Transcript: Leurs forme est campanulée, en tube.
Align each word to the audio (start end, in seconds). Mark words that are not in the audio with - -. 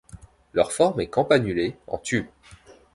Leurs 0.53 0.71
forme 0.71 0.99
est 0.99 1.05
campanulée, 1.09 1.75
en 1.85 1.99
tube. 1.99 2.25